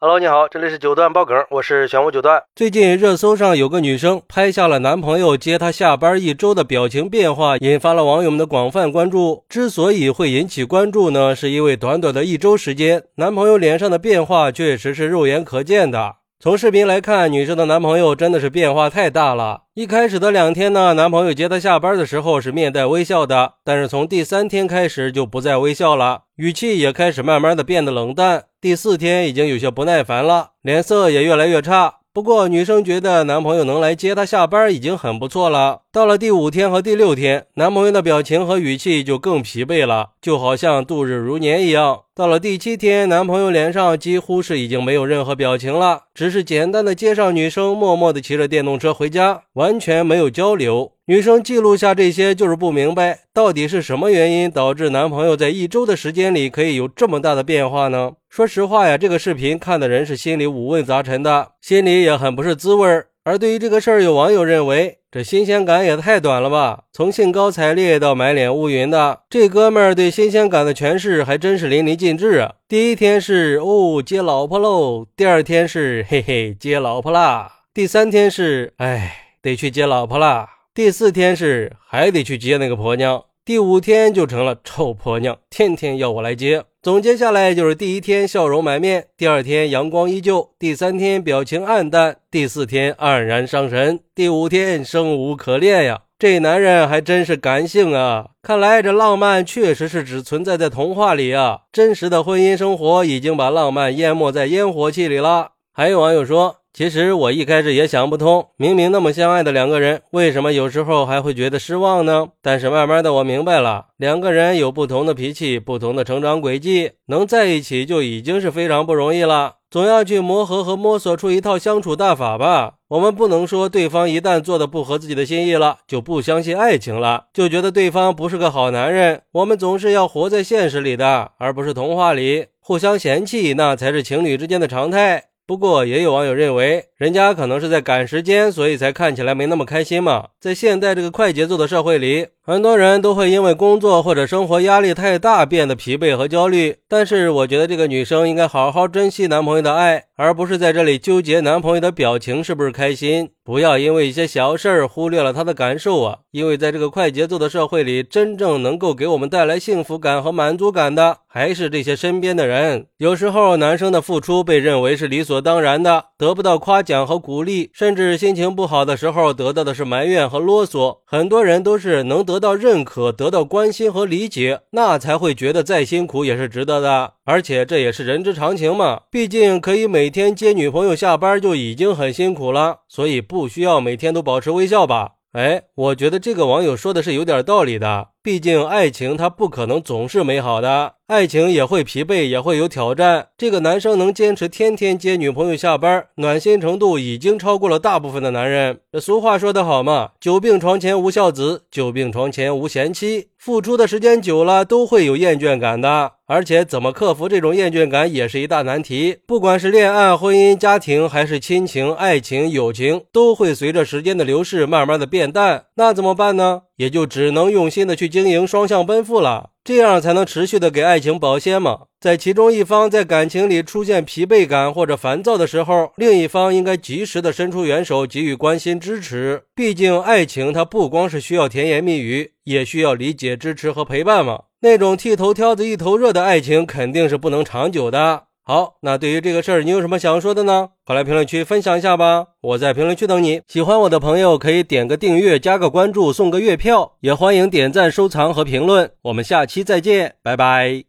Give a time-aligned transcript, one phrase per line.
[0.00, 2.40] Hello，你好，这里是九段爆梗，我是玄武九段。
[2.54, 9.42] 最近热搜上有个女生拍下了男朋友接她下班一周的表情变化，引发了网友们的广泛关注。
[9.48, 16.14] 之所以会引起关注呢，是因为短短的一周时间，男朋友脸上的变化确实是肉眼可见的。
[16.38, 19.62] 从视频来看，女生的男朋友真的是变化太大了。
[19.74, 28.44] 一开始的两天呢，男朋友接她下班的时候是面带微笑的，但是从第三天开始就不再微笑了，语气也开始慢慢的变得冷淡。
[28.60, 31.98] 第四天已经有些不耐烦了，脸色也越来越差。
[32.12, 35.82] 不过，女生觉得男朋友能来接她下班已经很不错了。
[35.92, 42.00] 到了第五天和第六天，男朋友的表情和语气就更疲惫了，就好像度日如年一样。
[42.18, 50.90] 到了第七天，男朋友脸上几乎是已经没有任何表情了，只是简单的接上女生，默默的骑着电动车回家，完全没有交流。
[51.06, 58.14] 女生记录下这些，就是不明白到底是什么原因导致男朋友在一周的时间里可以有这么大的变化呢？
[58.28, 63.06] 说实话呀，这个视频看的人是心里五味杂陈的，心里也很不是滋味儿。
[63.28, 65.00] 而对于这个事儿，有网友认为。
[65.10, 66.84] 这新鲜感也太短了吧！
[66.92, 72.54] 从兴高采烈到满脸乌云的，这哥们儿对新鲜感的诠释还真是淋漓尽致啊！
[72.68, 83.24] 第一天是哦接老婆喽，第二天是嘿嘿接老婆啦，第三天是哎得去接老婆啦，第四天是还得去接那个婆娘。
[83.48, 86.64] 第五天就成了臭婆娘，天天要我来接。
[86.82, 96.02] 总结下来就是：第一天笑容满面，第二天阳光依旧，第三天表情暗淡，第四天黯然伤神，第五天生无可恋呀！
[96.18, 98.26] 这男人还真是感性啊！
[98.42, 105.52] 看来这浪漫确实是只存在在童话里啊，真实的婚姻生活已经把浪漫淹没在烟火气里了。
[105.72, 106.56] 还有网友说。
[106.72, 112.28] 其实我一开始也想不通，明明那么相爱的两个人，为什么有时候还会觉得失望呢？
[112.40, 119.56] 但是慢慢的我明白了，两个人有不同的脾气，不同的成长轨迹，能在一起就已经是非常不容易了。
[119.70, 122.74] 总要去磨合和摸索出一套相处大法吧。
[122.88, 129.22] 我们不能说对方一旦做的不合自己的心意了，就不相信爱情了，就觉得对方不是个好男人。
[129.32, 132.46] 我们总是要活在现实里的，而不是童话里。
[132.60, 135.24] 互相嫌弃，那才是情侣之间的常态。
[135.48, 140.28] 不过，也有网友认为，人家可能是在赶时间，所以才看起来没那么开心嘛。
[140.38, 146.76] 在现代这个快节奏的社会里，很多人都会因为工作或者生活压力太大变得疲惫和焦虑。
[146.86, 153.30] 但是，我觉得这个女生应该好好珍惜男朋友的爱，而不是在这里纠结男朋友的表情是不是开心。
[153.48, 156.18] 不要因为一些小事儿忽略了他的感受啊！
[156.32, 162.88] 因为在这个快节奏的社会里，真正能够给我们带来幸福感和满足感的，还是这些身边的人。
[162.98, 170.98] 有时候，男生的付出被认为是理所当然的，得不到夸奖和鼓励，甚至心情不好的时候得到的是埋怨和啰嗦。
[171.06, 177.14] 很多人都是能得到认可、得到关心和理解，那才会觉得再辛苦也是值得的。
[177.28, 185.16] 而且这也是人之常情嘛，毕竟可以每天接女朋友下班就已经很辛苦了，所以不需要每天都保持微笑吧？
[185.32, 190.94] 哎，我觉得这个网友说的是有点道理的，毕竟爱情它不可能总是美好的。
[191.08, 193.28] 爱情也会疲惫，也会有挑战。
[193.36, 198.80] 这个男生能坚持天天接女朋友下班，暖心程度已经超过了大部分的男人。
[198.98, 203.28] 俗话说得好嘛，“久病床前无孝子，久病床前无贤妻”。
[203.36, 206.12] 付出的时间久了，都会有厌倦感的。
[206.28, 209.16] 而且，怎么克服这种厌倦感，也是一大难题。
[209.26, 215.64] 不管是恋爱、婚姻、家庭，还是亲情、爱情、友情，都会随着时间的流逝，慢慢的变淡。
[215.76, 216.64] 那怎么办呢？
[216.76, 219.50] 也就只能用心的去经营双向奔赴了。
[219.64, 221.86] 这样才能持续的给爱情保鲜嘛。
[221.98, 229.44] 在其中一方在感情里出现疲惫感或者烦躁的时候，另一方应该及时的伸出援手，给予关心支持。
[229.54, 234.40] 毕竟爱情它不光是需要甜言蜜语，也需要理解、支持和陪伴嘛。
[234.60, 238.24] 那种剃头挑子一头热的爱情肯定是不能长久的。
[238.42, 240.70] 好，那对于这个事儿，你有什么想说的呢？
[240.86, 242.28] 快来评论区分享一下吧！
[242.40, 243.42] 我在评论区等你。
[243.46, 248.90] 喜欢我的朋友可以点个订阅、加个关注、送个月票，也欢迎点赞、收藏和评论。
[249.02, 250.87] 我们下期再见，拜拜。